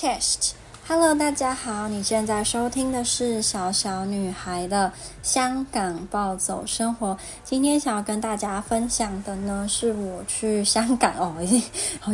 [0.00, 0.52] chest。
[0.88, 4.90] Hello，大家好，你现在收听的是小小女孩的
[5.22, 7.14] 香港暴走生活。
[7.44, 11.62] 今天想要跟大家分享的呢，是我去香港哦，已经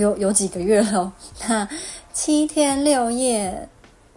[0.01, 1.13] 有有几个月了，
[1.49, 1.69] 那
[2.13, 3.69] 七天六夜，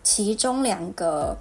[0.02, 1.38] 其中两个。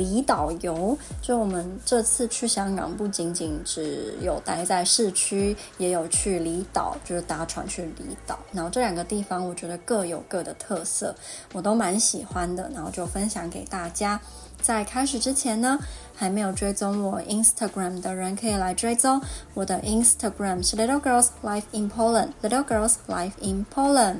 [0.00, 8.38] 离岛游，就我们这次去香港，不仅仅只有待在市区，也有去离岛，就是搭船去离岛。
[8.50, 11.14] 然后这两个地方，我觉得各有各的特色，
[11.52, 12.70] 我都蛮喜欢的。
[12.72, 14.18] 然后就分享给大家。
[14.62, 15.78] 在开始之前呢，
[16.14, 19.20] 还没有追踪我 Instagram 的人，可以来追踪
[19.54, 24.18] 我的 Instagram 是 Little Girls Life in Poland，Little Girls Life in Poland。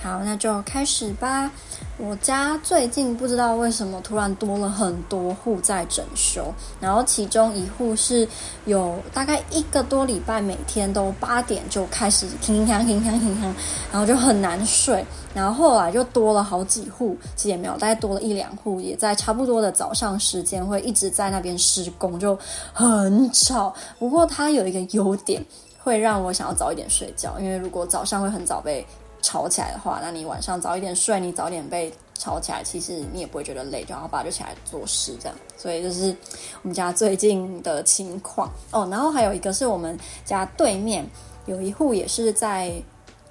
[0.00, 1.50] 好，那就开始吧。
[1.96, 8.28] 我家最近不知道为什么突然多了很多户在整修，然后其中一户是
[8.64, 13.52] 有大概一个多礼拜，每天都八点就开始乒乒乓乒乒乓乒乓，
[13.90, 15.04] 然后就很难睡。
[15.34, 22.36] 然后后来就多了好几户，其实也没有，大概多了一两户，也在差不多的早上时间会一直在那边施工，就
[22.72, 23.72] 很吵。
[23.98, 25.44] 不过它有一个优点，
[25.78, 28.84] 会让我想要早一点睡觉，因为如果早上会很早被。
[29.20, 35.36] 吵起来的话，那你晚上早一点睡，你早点被吵起来，其实你也不会觉得累，然后爸就起来做事这样。
[35.56, 36.16] 所以就是
[36.62, 38.86] 我们家最近的情况哦。
[38.88, 41.04] 然后还有一个是我们家对面
[41.46, 42.80] 有一户也是在，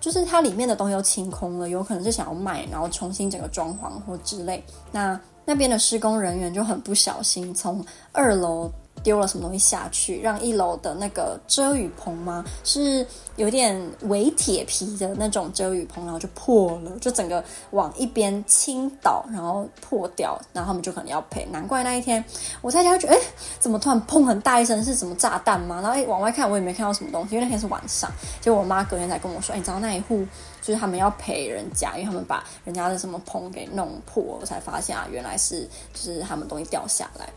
[0.02, 4.62] 就是它里面的东西都清空了，有可能是想要卖，然后重新整个装潢或之类。
[4.92, 5.18] 那
[5.50, 8.70] 那边的施工人员就很不小心从二楼。
[9.08, 12.44] 丢了什么东西下去，让一楼的那个遮雨棚吗？
[12.66, 17.42] 是有点伪铁皮的那种遮雨棚，然后就破了，就整个
[17.72, 21.48] 往一边倾倒，然后破掉，然后他们就可能要赔。
[21.54, 22.22] 难怪那一天
[22.62, 23.20] 我在家觉得，哎，
[23.60, 25.80] 怎么突然砰很大一声，是什么炸弹吗？
[25.82, 28.12] 然后哎，往外看我也没看到什么东西，因为那天是晚上。
[28.42, 30.26] 结果我妈隔天才跟我说，哎，你知道那一户
[30.62, 35.62] 就是他们要赔人家，因为他们把人家的什么棚给弄破，我才发现啊，原来是
[35.94, 37.30] 就是他们东西掉下来。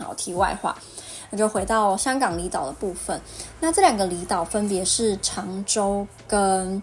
[0.00, 0.74] 好，题外话，
[1.30, 3.20] 那就回到香港离岛的部分。
[3.60, 6.80] 那这两个离岛分别是长洲跟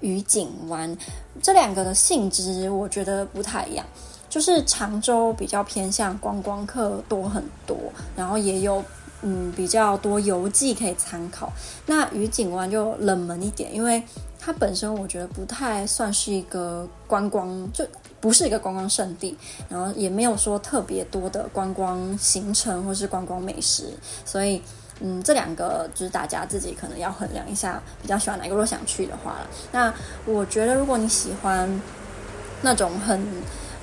[0.00, 0.96] 愉景湾，
[1.42, 3.84] 这两个的性质我觉得不太一样。
[4.28, 7.76] 就是长洲比较偏向观光客多很多，
[8.14, 8.84] 然后也有
[9.22, 11.52] 嗯比较多游记可以参考。
[11.86, 14.00] 那愉景湾就冷门一点，因为
[14.38, 17.84] 它本身我觉得不太算是一个观光就。
[18.20, 19.36] 不是一个观光胜地，
[19.68, 23.94] 然后也没有说特别多的观光行程或是观光美食，
[24.26, 24.60] 所以，
[25.00, 28.54] 嗯，这两个就是大家自己可能要衡量一下，比较喜欢哪一个。
[28.54, 29.36] 如果想去的话，
[29.72, 29.92] 那
[30.26, 31.80] 我觉得如果你喜欢
[32.60, 33.26] 那种很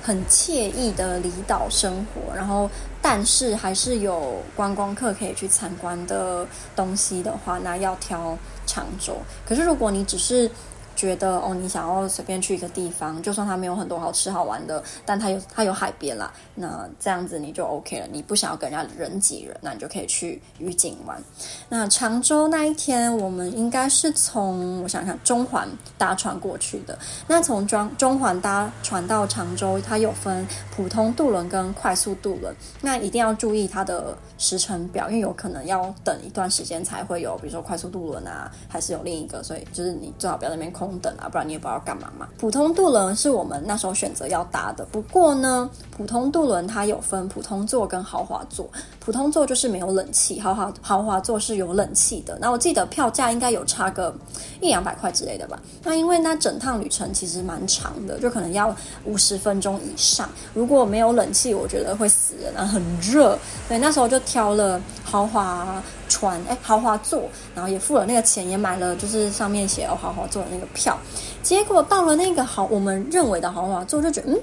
[0.00, 2.70] 很惬意的离岛生活，然后
[3.02, 9.16] 但是还是有观光客可以去参观的东西的话，那要挑长洲。
[9.44, 10.48] 可是如果你只是
[10.98, 18.06] 觉得哦，你想要随便去一个地方，就算它没有很多好吃好玩的，但它有它有海边啦，那这样子你就 OK 了。
[18.10, 21.22] 你不想要跟人家人挤人，那你就可以去愉景湾。
[21.68, 26.98] 那常州那一天，我们应该是从我想想中环搭船过去的。
[27.28, 30.44] 那从中中环搭船到常州，它有分
[30.74, 40.87] 普通渡轮跟快速渡轮，那一定要注意它的时程表，因为有可能要等一段时间才会有，比如说快速渡轮啊，还是有另一个，所以就是你最好不要在那边空。
[41.00, 42.28] 等啊，不然你也不知道干嘛嘛。
[42.38, 48.68] 普通渡轮是我们那时候选择要搭的，不过呢，普通渡轮它有分普通座跟豪华座。
[49.00, 52.38] 普通座就是没有冷气，豪华豪华座是有冷气的。
[52.40, 54.14] 那我记得票价应该有差个
[54.60, 55.58] 一两百块之类的吧。
[55.82, 58.74] 那因为那整趟旅程其实蛮长的，就可能要
[59.04, 60.28] 五十分钟以上。
[60.52, 63.38] 如果没有冷气，我觉得会死人啊，很热。
[63.66, 67.22] 所以那时候就挑了豪华船，哎，豪华座，
[67.54, 70.98] 然后也付了那个钱，也买了就是上面写有豪华座的那个票。
[71.42, 74.40] 结果到了那个豪，我们认为的豪华座，就觉得嗯，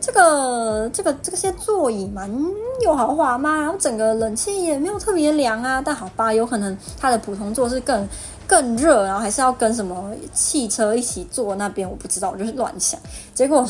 [0.00, 2.30] 这个这个这些座椅蛮
[2.82, 5.80] 有豪华嘛，然后整个冷气也没有特别凉啊。
[5.80, 8.08] 但好吧，有可能它的普通座是更
[8.46, 12.98] 更热，然后还是要跟什么汽车一起坐那边，我不知道，我就是乱想。
[13.34, 13.68] 结果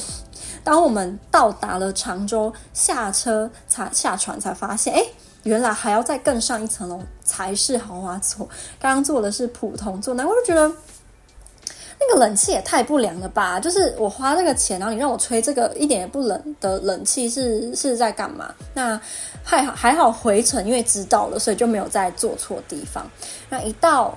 [0.65, 5.05] 当我们到达了常州，下车才下船才发现，哎。
[5.45, 8.49] 原来还要再更上一层楼才是豪华座，
[8.79, 10.69] 刚刚坐的是普通座，那我就觉得
[12.01, 13.59] 那个冷气也太不凉了吧！
[13.59, 18.55] 就是我花这个钱，然后你让我吹这个一点也不冷的冷气，是是在干嘛？
[18.75, 19.01] 那
[19.43, 23.09] 还好还好回程，因为知道了，所以就没有再坐错地方。
[23.49, 24.17] 那一到。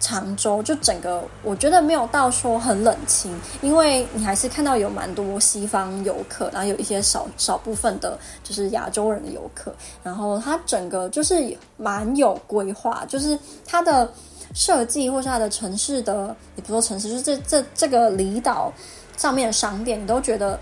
[0.00, 9.74] 常州就整个，我觉得没有到说很冷清，因为你还是看到有蛮多西方游客，然后有一些少少部分的，就是亚洲人的游客，
[10.04, 13.36] 然后它整个就是蛮有规划，就是
[13.66, 14.08] 它的
[14.54, 18.72] 设计或是它的城市的，也不说城市，就是这这这个离岛
[19.16, 20.58] 上面的商店，你都觉得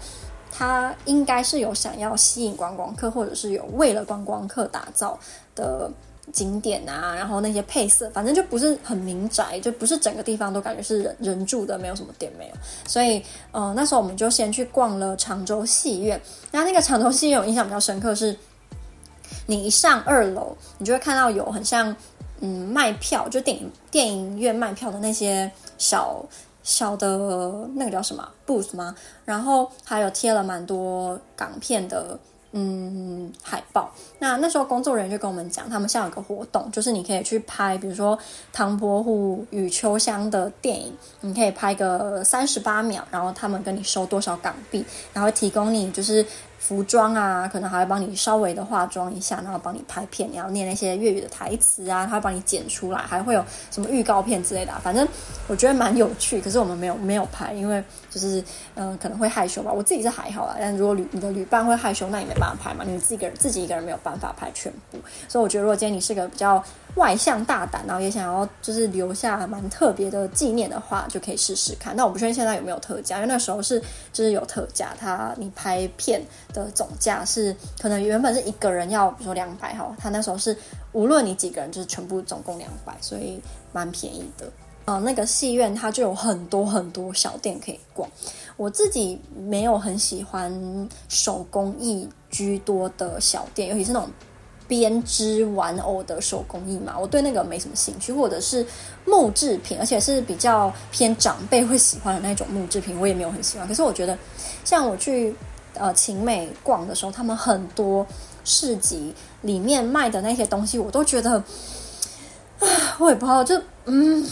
[0.50, 5.18] 它应该是有想要吸引观光客，或者是有为了观光客打造
[5.54, 5.90] 的。
[6.32, 12.54] 景点啊，然后那些配色，反正就不是很民宅，就不是整个地方都感觉是人人住的，没有什么店没有。
[12.86, 16.20] 所以，呃，那时候我们就先去逛了常州戏院。
[16.50, 18.36] 然后那个常州戏院，我印象比较深刻是，
[19.46, 21.94] 你一上二楼，你就会看到有很像
[22.40, 26.24] 嗯卖票，就电影电影院卖票的那些小
[26.62, 28.94] 小的那个叫什么 booth 吗？
[29.24, 32.18] 然后还有贴了蛮多港片的。
[32.58, 33.92] 嗯，海报。
[34.18, 38.16] 那那时候工作人员就跟我们讲，他们现在有个活动，就是你可以去拍，比如说
[38.50, 44.82] 《唐伯虎与秋香》的电影，你可以拍个三十八秒，然后他们跟你收多少港币，
[45.12, 46.24] 然后提供你就是。
[46.58, 54.72] 服装啊，可能还会帮你稍微的化妆一下，然后帮你拍片，你要念那些粤语的台词啊，他会帮你剪出来，还会有什么预告片之类的。
[54.82, 55.06] 反正
[55.46, 58.42] 我觉得蛮有趣，可是我们没有没有拍，因为就是
[58.74, 59.72] 嗯、可能会害羞吧。
[59.72, 62.84] 我自己是还好啦，但如果旅你的旅伴会害羞，那也没办法拍嘛。
[62.86, 64.98] 你自己个人自己一个人没有办法拍全部，
[65.28, 66.62] 所以我觉得如果今天你是个比较
[66.96, 71.94] 外向大胆，然后也想要就是留下蛮特别的纪念的话，就可以试试看。
[71.94, 73.80] 那我不确定现在有没有特价，因为那时候是
[74.12, 76.20] 就是有特价，他你拍片。
[76.52, 80.56] 的总价是可能原本是一个人要比如说两百哈，他那时候是
[80.92, 83.40] 无论你几个人就是全部总共两百，所以
[83.72, 84.50] 蛮便宜的。
[84.86, 88.08] 呃，那个戏院它就有很多很多小店可以逛。
[88.56, 94.08] 我自己没有很喜欢手工艺居多的小店，尤其是那种
[94.68, 98.64] 编织玩偶的手工艺嘛，我对那个没什么兴趣，或者是
[99.04, 103.66] 木制品，而且是比较偏长辈会喜欢的那种木制品，我也没有很喜欢。
[103.66, 104.16] 可是我觉得
[104.64, 105.34] 像我去。
[105.78, 108.06] 呃，晴美逛的时候，他们很多
[108.44, 111.38] 市集里面卖的那些东西，我都觉得，
[112.58, 112.66] 啊，
[112.98, 114.26] 我也不知道，就嗯。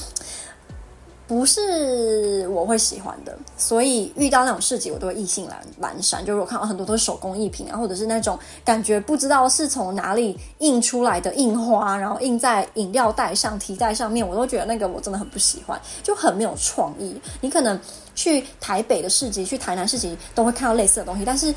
[1.27, 6.25] 不是我会喜欢的，所以遇到那种市集，我都会意兴阑阑珊。
[6.25, 17.19] 就是我看到很多都是手工艺品啊，或者是那种感觉不知道是从哪里印出来的印花，然后印在饮料袋上、提袋上面，我都觉得那个我真的很不喜欢，就很没有创意。
[17.41, 17.81] 你可能
[18.15, 21.55] 去台北的市集、去台南市集都会看到类似的东西，但是。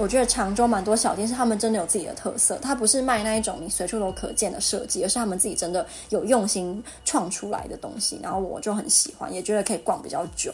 [0.00, 8.18] 我觉得常州蛮多小店是他们真的有自己的特色，它不是卖那一种你随处都可见的设计，而是他们自己真的有用心创出来的东西。
[8.22, 10.50] 然后我就很喜欢，也觉得可以逛比较久。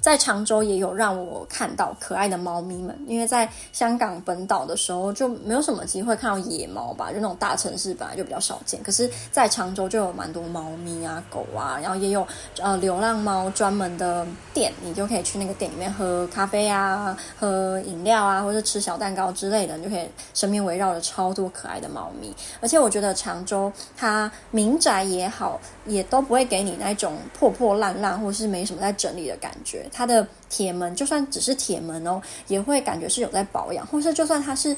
[0.00, 8.82] 在常州也有让我看到可爱的猫咪们，因为在香港本岛的时候就没有什么机会看到野猫吧，就那种大城市本来就比较少见。
[8.82, 12.26] 可是，在常州就有蛮多猫咪啊、狗啊，然后也有
[12.60, 22.32] 呃流浪猫专门的店，你就可以去那个店里面喝咖啡啊、喝饮料啊，或者吃小蛋糕之类的，你就可以身边围绕着超多可爱的猫咪。
[22.60, 29.87] 而且我觉得常州它民宅也好，也都不会给你那种破破烂烂或是没什么在整理的感觉。
[29.92, 34.76] 它的铁门就算只是铁门哦，也会感觉是有在保养，或是就算它是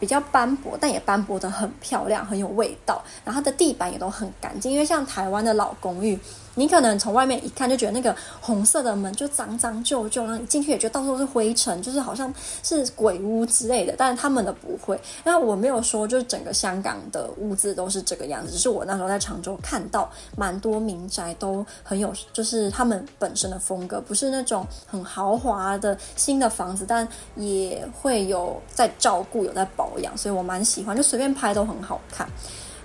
[0.00, 3.02] 比较斑驳，但也斑驳的很漂亮，很有味道。
[3.24, 6.18] 然后它的地板也都很干净，因为像台湾的老公寓。
[6.58, 12.34] 你可能从外面一看就觉得那个红色的门就脏脏旧旧，然后你进去也觉得到处都是灰尘，就是好像
[12.64, 13.94] 是鬼屋之类的。
[13.96, 15.00] 但是他们的不会。
[15.22, 32.28] 那我没有说就是整个香港的屋子都是这个样子，只是我那时候在常州看到蛮多民宅都很有，就是他们本身的风格，不是那种很豪华的新的房子，但也会有在照顾、有在保养，所以我蛮喜欢，就随便拍都很好看。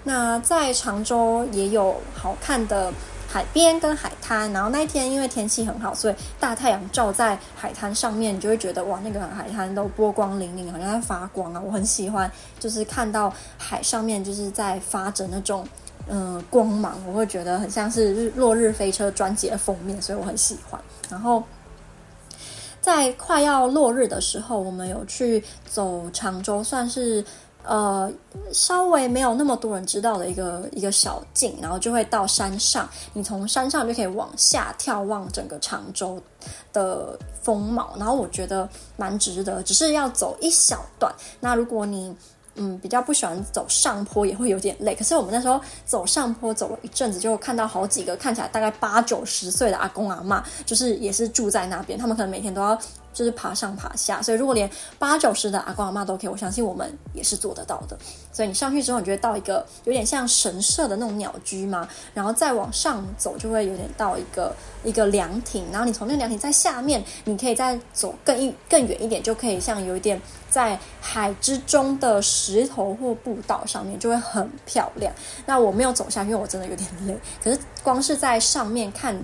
[0.04, 2.94] 那在常州也有好看的。
[3.34, 11.60] 海边跟海滩，然后那一天因为天气很好，所以大太阳照在海滩上面，你就会觉得哇，那个海滩都波光粼粼，好像在发光啊！
[11.60, 15.68] 我很喜欢，就是看到海上面就是在发着那种
[16.08, 20.80] 嗯、光芒，我会觉得很像是日落日飞车专辑的封面，所以我很喜欢。
[21.10, 21.42] 然后
[22.80, 27.26] 在快要落日的时候，我们有去走长洲，算是。
[27.66, 28.12] 呃，
[28.52, 32.88] 稍微没有那么多人知道的一个一个小径，然后就会到山上。
[33.14, 36.22] 你从山上就可以往下眺望整个常州
[36.74, 38.68] 的风貌，然后我觉得
[38.98, 41.14] 蛮值得，只是要走一小段。
[41.40, 42.14] 那如果你
[42.56, 44.94] 嗯比较不喜欢走上坡，也会有点累。
[44.94, 52.78] 可是我们那时候走上坡走了一阵子，就看到好几个看起来大概八九十岁的阿公阿嬷，就是也是住在那边，他们可能每天都要。
[53.14, 57.98] 就是爬上爬下，所以如果连八九十的阿公阿妈都可以，我相信我们也是做得到的。
[58.32, 75.14] 所以你上去之后，你就会到一个有点像神社的那种鸟居嘛，然后再往上走，就会有点到一个一个凉亭，然后你从那个凉亭在下面，你可以再走更一更远一点，就可以像有一点在海之中的石头或步道上面，就会很漂亮。
[75.46, 77.16] 那我没有走下去，因为我真的有点累。
[77.44, 79.16] 可是光是在上面看。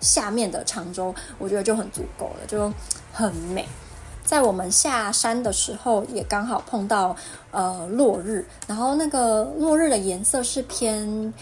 [0.00, 2.72] 下面的长洲，我觉得就很足够了，就
[3.12, 3.68] 很美。
[4.24, 7.16] 在我们下山的时候，也刚好碰到
[7.50, 11.34] 呃落日，然后那个落日的颜色是偏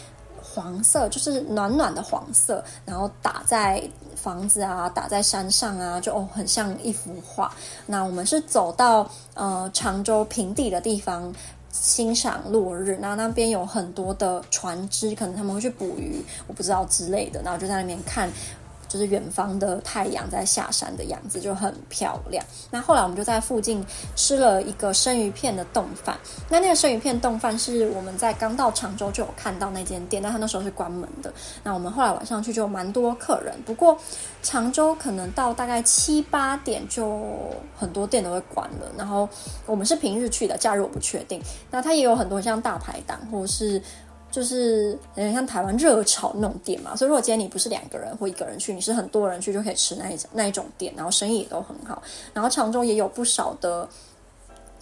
[0.43, 3.83] 黄色，就是暖暖的黄色，然后打在
[4.17, 7.53] 房子啊，打在山上啊，就哦很像一幅画。
[7.85, 11.31] 那我们是走到呃长州平地的地方
[11.71, 18.31] 欣赏落日，然后那边有很多的船只，可能他们会去捕鱼，我不知道之类的，然后就在那边看。
[18.89, 22.45] 就是远方的太阳在下山的样子，就很漂亮。
[22.71, 23.85] 那后来我们就在附近
[24.17, 26.19] 吃了一个生鱼片的冻饭。
[26.49, 31.33] 那那个生鱼片冻饭是我们在刚到常州就有看到那间店，但他那时候是关门的。
[31.63, 33.97] 那我们后来晚上去就蛮多客人，不过
[34.43, 37.25] 常州可能到大概七八点就
[37.77, 38.87] 很多店都会关了。
[38.97, 39.29] 然后
[39.67, 41.43] 我们是平日去的，假日我不确定。
[41.71, 43.83] 那它也有很多像大排档或者是。
[44.31, 52.03] 就是有点像台湾热炒那种店嘛，所以如果今天你不是两个人或一个人去，你是很多人去就可以吃那一种那一种店，然后生意也都很好。
[52.35, 53.89] 然后长洲也有不少的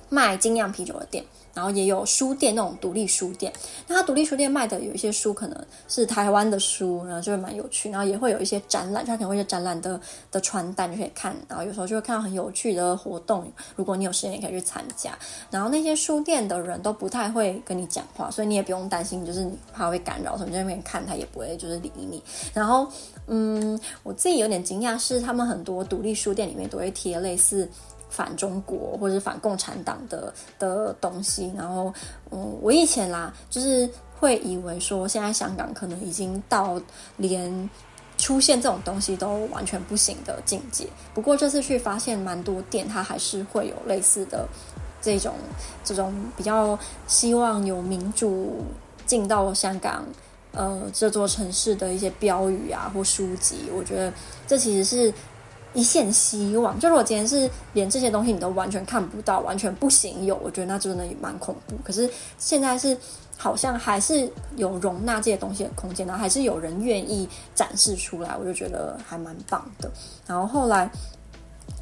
[0.08, 1.24] 卖精酿啤酒的店。
[1.54, 3.50] 然后也有书店，那种独立书店，
[3.86, 7.90] 那它独立书店卖的有一些书可能是台湾的书，然后就会蛮有趣。
[7.90, 9.98] 然后也会有一些展览，他可能会有展览的
[10.30, 11.34] 的传单就可以看。
[11.48, 15.18] 然后有时候就会看到很有趣的活动，如果你有时间也可以去参加。
[15.50, 22.22] 然后那些书店的人都不太会跟你讲话，所以你也不用担心，就是你怕会干扰，从你在那边看他也不会就是理你。
[22.52, 22.86] 然后
[23.28, 27.66] 嗯，我自己有点惊讶是，他们很多独立书店里面都会贴类似。
[28.16, 31.92] 反中国或者反共产党的的东西，然后，
[32.30, 33.86] 嗯，我以前啦，就是
[34.18, 36.80] 会以为说，现在香港可能已经到
[37.18, 37.68] 连
[38.16, 40.88] 出现这种东西都完全不行的境界。
[41.12, 44.48] 不过这次去发现，蛮多店它还是会有类似的
[45.02, 45.34] 这种
[45.84, 48.64] 这种比较希望有民主
[49.04, 50.06] 进到香港，
[50.52, 53.68] 呃，这座城市的一些标语啊或书籍。
[53.76, 54.10] 我觉得
[54.46, 55.12] 这其实是。
[55.74, 61.76] 一线希望，就如果今天是连这些东西你都完全看不到，完全不行有，我觉得那真的也蛮恐怖。
[61.84, 62.08] 可是
[62.38, 62.96] 现在是
[63.36, 69.90] 好像还是有容纳这些东西的空间，然后还是有人愿意展示出来，我就觉得还蛮棒的。
[70.26, 70.90] 然后后来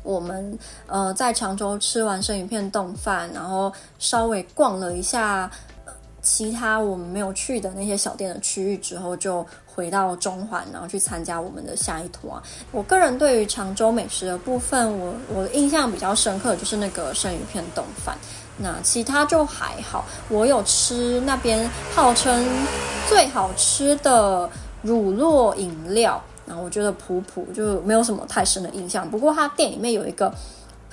[0.03, 5.49] 我们呃在常州吃完生鱼片冻饭，然后稍微逛了一下
[6.25, 9.47] 其他我们没有去的那些小店的区域之后，就。
[9.77, 12.41] 回到中环，然后去参加我们的下一团。
[12.71, 18.17] 我个人对于常州美食的部分，我我印象比较深刻就是那个生鱼片冻饭。
[18.57, 20.05] 那其他就还好。
[20.29, 22.47] 我有吃那边号称
[23.09, 24.49] 最好吃的
[24.81, 29.11] 乳酪饮料，然后我觉得普普就没有什么太深的印象。
[29.11, 30.33] 不过它店里面有一个。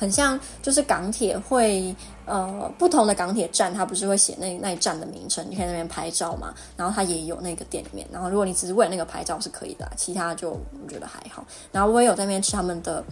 [0.02, 6.52] 很像，就是港铁会，呃，不同的港铁站，它不是会写那那一站的名称，你可以那边拍照嘛。
[6.76, 11.46] 然后它也有那个店里面，然后如果你只是为了那个拍照是可以的，其他就我觉得还好。
[11.72, 13.04] 然后我也有在那边吃他们的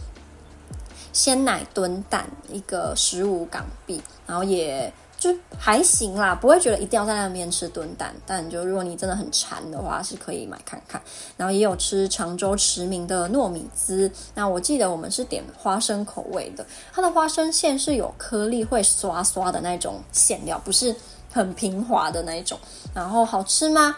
[1.13, 4.91] 鲜奶炖蛋，一个十五港币，然后也。
[5.19, 11.01] 就还行啦，不会觉得一定要在那边吃炖蛋，但就如果你真的很馋的话，是可以买看看。
[11.35, 20.95] 然后也有吃常州驰名的糯米糍，那我记得我们是点花生口味的，它的花生馅是有颗粒会刷刷的那种馅料，不是
[21.31, 22.57] 很平滑的那一种。
[22.95, 23.95] 然后好吃吗？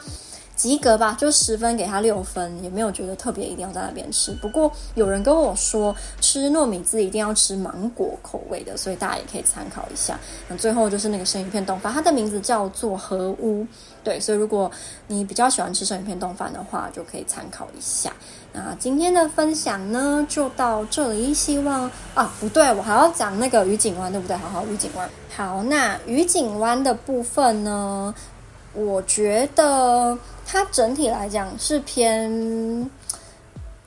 [0.62, 4.32] 及格吧，就十分给他六分，也没有觉得特别一定要在那边吃。
[4.34, 10.20] 不过有人跟我说，吃糯米滋一定要吃芒果口味的，所以大家也可以参考一下。
[10.48, 13.66] 那最后就是那个生鱼片冻饭，它的名字叫做和屋，
[14.04, 14.70] 对，所以如果
[15.08, 18.14] 你比较喜欢吃生鱼片冻饭的话，就可以参考一下。
[18.54, 21.34] 那今天的分享呢，就到这里。
[21.34, 24.38] 希望啊，不对，我还要讲那个愉景湾，对不对？
[24.38, 25.10] 好好，愉景湾。
[25.36, 28.14] 好，那愉景湾的部分呢？
[28.74, 32.90] 我觉得它整体来讲是偏，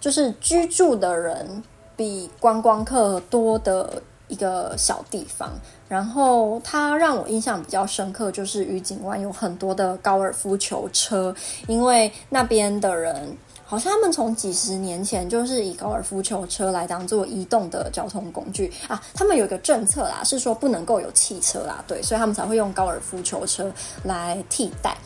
[0.01, 1.63] 就是居住的人
[1.97, 5.51] 比观光客多的一个小地方。
[5.89, 11.35] 然后它让我印象比较深刻，就是愉景湾有很多的高尔夫球车，
[11.67, 13.37] 因为那边的人。
[13.67, 19.03] 好像他们从几十年前就是以高尔夫球车来当做移动的交通工具啊。
[19.15, 24.97] 他们有一个政策啦，是说不能够有汽车啦，对，所以他们才会用高尔夫球车来替代。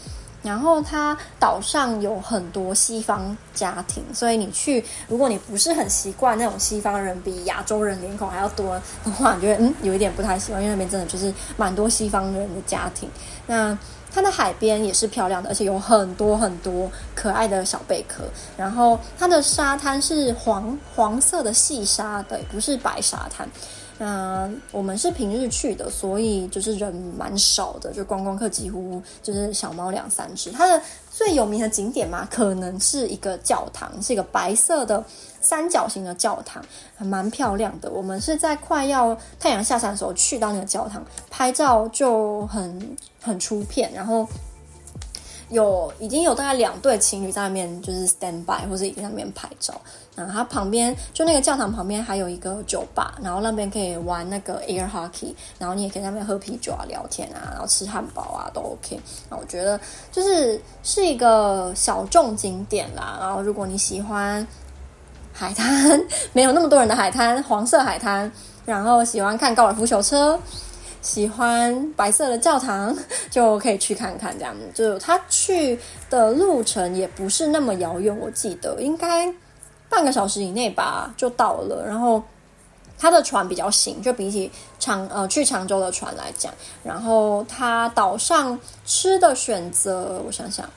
[0.41, 13.11] 然后它岛上有很多西方家庭，所以你去，如果你不是很习惯那种西方人比亚洲人脸孔还要多的话，你觉得嗯有一点不太习惯，因为那边真的就是蛮多西方人的家庭。
[13.49, 13.77] 那
[14.11, 18.25] 它的海边也是漂亮的，而且有很多很多可爱的小贝壳。
[18.57, 23.49] 然后它的沙滩是黄黄色的细沙，对，不是白沙滩。
[24.01, 30.53] 那我们是平日去的，所以就是人蛮少的，就观光客几乎就是小猫两三只。
[30.53, 35.05] 它的最有名的景点嘛，可能是一个教堂，是一个白色的
[35.41, 36.63] 三角形的教堂，
[36.97, 37.91] 还蛮漂亮的。
[37.91, 44.27] 我们是在快要太阳下山的时候去到那个教堂拍照，就很很出片，然后。
[45.51, 49.73] 有已经有大概两对情侣在那边就是 stand by 或者已经在那边拍照，
[50.15, 59.01] 然后它旁边就那个教堂旁边还有一个酒吧，然后那边可以玩那个 air hockey，然后你也可以在那边喝啤酒啊、聊天啊，然后吃汉堡啊都 OK。
[59.31, 59.81] 那我觉得
[60.13, 63.17] 就是是一个小众景点啦。
[63.19, 64.47] 然后如果你喜欢
[65.39, 68.31] 海滩，没有那么多人的海滩，黄色海滩，
[68.67, 70.37] 然后喜欢看高尔夫球车。
[71.01, 72.95] 喜欢白色的教堂，
[73.31, 74.37] 就可以去看看。
[74.37, 75.79] 这样，就他去
[76.11, 79.33] 的路程也不是那么遥远，我记得应该
[79.89, 81.85] 半个小时以内吧就到了。
[81.87, 82.21] 然后
[82.99, 86.53] 他的船比较新，就比起长呃去常州的船来讲。
[86.83, 90.69] 然后他岛上吃的选择，我想想。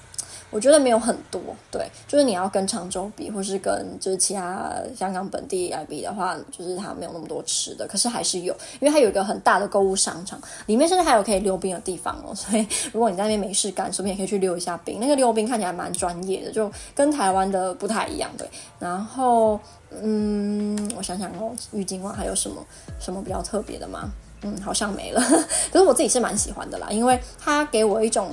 [0.52, 1.42] 我觉得没有很多，
[1.72, 12.36] 对，就是你要跟长洲比，或是跟就是其他香港本地来比的话，就是它没有那么多吃的，可是还是有，因为它有一个很大的购物商场，里面甚至还有可以溜冰的地方哦。
[12.36, 15.00] 所以如果你在那边没事干，顺便也可以去溜一下冰。
[15.00, 18.46] 那个溜冰看起来蛮专业的，就跟台湾的不太一样，对。
[18.78, 19.58] 然后，
[20.02, 22.62] 嗯，我想想哦，郁金湾还有什么
[23.00, 24.10] 什么比较特别的吗？
[24.44, 25.22] 嗯，好像没了。
[25.72, 28.30] 可是我自己是蛮喜欢的啦，因为它给我一种。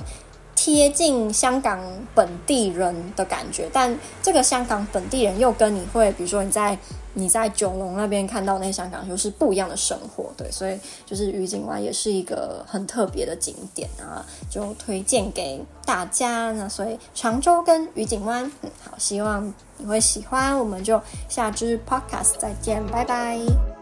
[0.61, 1.79] 贴近香港
[2.13, 6.77] 本地人的感觉，但这个香港本地人又跟你会，比如说你在
[7.13, 16.51] 你在九龙那边看到那些香港，就是不一样的生活，对，所以就是愉景湾也是一个很特别的景点啊，就推荐给大家。
[16.51, 23.78] 那所以长洲跟愉景湾，嗯，好，希望你会喜欢，我们就下支 podcast 再见，拜拜。